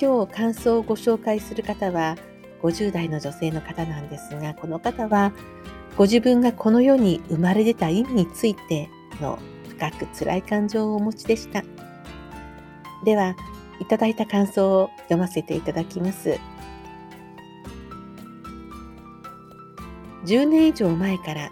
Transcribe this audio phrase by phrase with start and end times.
[0.00, 2.16] 今日感想をご紹介する方は
[2.62, 5.32] 50代の女性の方なんですが、この方は
[5.96, 8.88] ご自分がこの世に生まれ出た意味について
[9.20, 11.62] の深く辛い感情をお持ちでした。
[13.04, 13.36] では、
[13.78, 16.38] いただいた感想を読ませていただきます。
[20.24, 21.50] 10年以上前から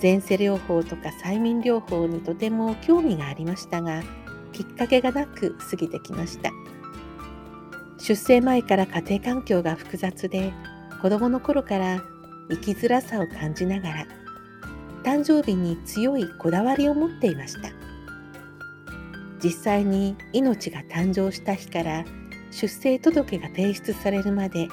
[0.00, 4.02] 前世療法とか催眠療法にとても興味がありましたが、
[4.52, 6.50] きっかけがなく過ぎてきました。
[8.06, 10.52] 出生前から家庭環境が複雑で、
[11.00, 12.02] 子供の頃から
[12.50, 14.06] 生きづらさを感じながら、
[15.02, 17.70] 誕生日に強いこだわりを持っていました。
[19.42, 22.04] 実際に命が誕生した日から
[22.50, 24.68] 出生届が提出されるまで、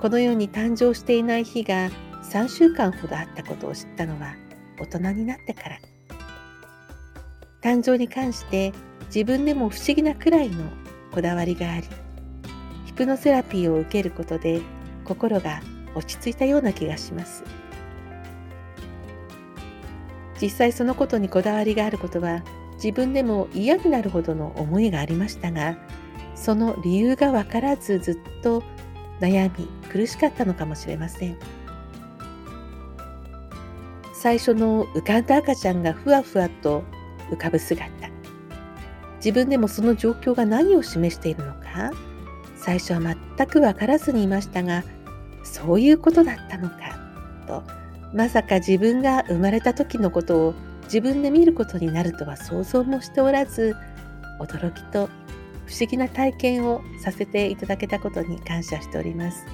[0.00, 1.90] この世に誕生していない日が
[2.22, 4.34] 3週間ほどあったことを知ったのは
[4.80, 5.78] 大人になってから。
[7.60, 8.72] 誕生に関して
[9.14, 10.64] 自分でも不思議なくらいの
[11.12, 11.86] こだわりがあり、
[12.96, 14.60] プノセラピーを受けることで
[15.04, 15.60] 心が
[15.94, 17.44] 落ち着いたような気がします。
[20.40, 22.42] 実際そのことにこだわりがあることは
[22.74, 25.78] 自分でも嫌になるほどの思いがありましたが、
[26.34, 28.62] その理由がわからずずっと
[29.20, 31.36] 悩み苦しかったのかもしれません。
[34.14, 36.82] 最初の浮かんだ赤ちゃんがふわふわと
[37.30, 37.86] 浮かぶ姿。
[39.16, 41.92] 自分でもその状況が何を示しているのか、
[42.66, 43.00] 最初は
[43.36, 44.82] 全くわからずにいましたが、
[45.44, 46.76] そういうことだったのか、
[47.46, 47.62] と、
[48.12, 50.54] まさか自分が生まれた時のことを
[50.86, 53.76] 自分で見ることになるとは想像もしておらず、
[54.40, 55.08] 驚きと
[55.66, 59.46] 不思議な体験をさせていただけたことに感謝しております。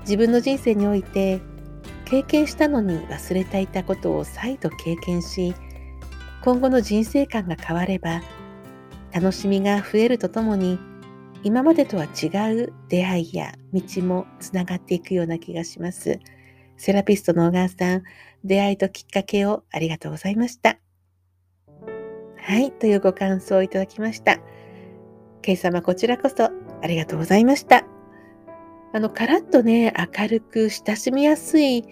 [0.00, 1.40] 自分の人生において
[2.04, 5.54] 経験したのに忘れていたことを再度経験し、
[6.42, 8.20] 今後の人生観が変われば、
[9.12, 10.78] 楽しみが増えるとともに、
[11.44, 16.18] 今までとは違う出会いや道もつながっていくような気がします。
[16.78, 18.02] セラピストの小川さん、
[18.44, 20.78] 出会いときっかけをありがとうございました。
[22.36, 24.38] はい、というご感想をいただきました。
[25.42, 27.84] ケイ様、こちらこそありがとうございました。
[28.94, 31.84] あの、カラッとね、明るく親しみやすい、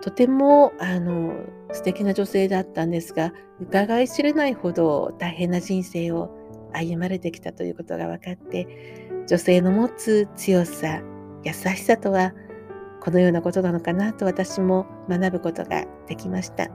[0.00, 1.34] とても、あの、
[1.72, 6.35] 素敵な女性だったんですが、伺い知れないほど大変な人生を
[6.76, 8.66] 歩まれてきたということが分かって、
[9.26, 11.00] 女性の持つ強さ、
[11.44, 12.32] 優しさとは、
[13.00, 16.68] このようなことなのかなと私も学ぶことができました。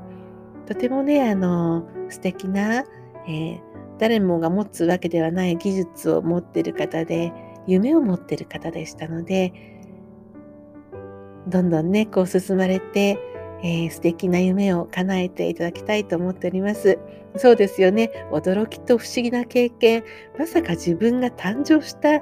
[0.66, 2.86] とてもね、あの、素敵な、
[3.28, 3.62] えー、
[4.00, 7.34] 誰もが持つわけではない技術を持っている方で、
[7.68, 9.54] 夢を持っている方でしたので、
[11.48, 13.20] どんどんね、こう進まれて、
[13.64, 16.98] えー、素敵な夢を叶えていただきたいと思っております。
[17.38, 18.12] そうですよね。
[18.32, 20.04] 驚きと不思議な経験。
[20.38, 22.22] まさか自分が誕生した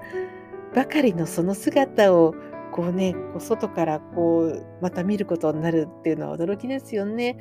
[0.76, 2.36] ばかりのその姿を
[2.72, 7.38] こうね、こう外からこうまた見ることになるっていうのは驚きですよね。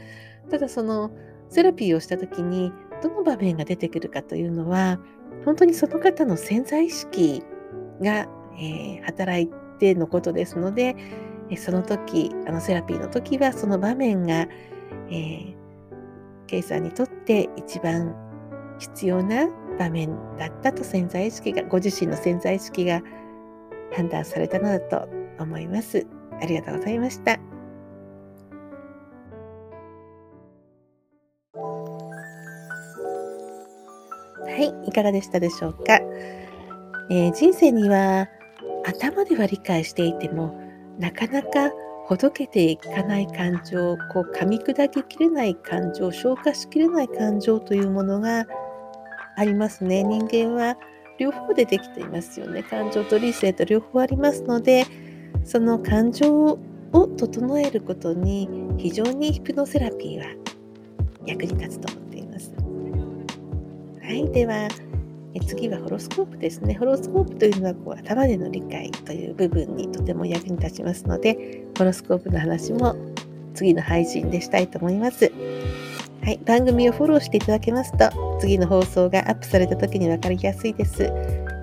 [0.51, 1.11] ただその
[1.51, 2.73] セラピーをした時に
[3.03, 4.99] どの場面が出てくるかというのは
[5.45, 7.43] 本当にその方の潜在意識
[8.01, 8.27] が、
[8.59, 10.97] えー、働いてのことですので、
[11.57, 15.55] その時、あのセラピーの時はその場面が、えー、
[16.47, 18.15] ケイさんにとって一番
[18.79, 19.49] 必要な
[19.79, 23.01] 場面だったと潜在意識が、ご自身の潜在意識が
[23.95, 26.07] 判断されたのだと思います。
[26.41, 27.39] ありがとうございました。
[34.45, 36.01] はい、いかがでしたでしょうか？
[37.11, 38.29] えー、人生には
[38.85, 40.61] 頭では理解していても
[40.99, 41.71] なかなか
[42.07, 48.47] ほどけていかない感情、こう噛み砕ききれない感情、消化しきれない感情というものが
[49.37, 50.03] ありますね。
[50.03, 50.77] 人間は
[51.19, 52.63] 両方でできていますよね。
[52.63, 54.87] 感情と理性と両方ありますので、
[55.45, 56.59] その感情
[56.93, 58.49] を整えることに
[58.79, 60.27] 非常にヒプノセラピーは
[61.27, 62.55] 役に立つと思っています。
[64.01, 64.69] はい、では
[65.41, 66.75] 次はホロスコープですね。
[66.75, 72.97] ホロスコープというのはこう頭での理解という部分にとても役に立ちますので、ホロスコープの話も
[73.55, 75.33] 次の配信でしたいと思います。
[76.23, 81.05] はい、番組をフォローしていただけますと、次の放送がアップされた時に分かりやすいです。
[81.05, 81.11] よ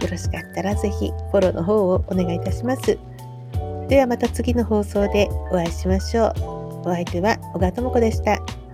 [0.10, 2.98] ろしかったらぜひフォローの方をお願いいたします。
[3.88, 6.34] ではまた次の放送でお会いしましょう。
[6.82, 8.65] お相手は小川智子でした。